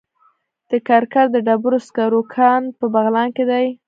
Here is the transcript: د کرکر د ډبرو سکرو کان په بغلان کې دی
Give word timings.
د 0.69 0.71
کرکر 0.87 1.25
د 1.31 1.37
ډبرو 1.47 1.79
سکرو 1.87 2.21
کان 2.35 2.61
په 2.79 2.85
بغلان 2.93 3.27
کې 3.35 3.43
دی 3.49 3.65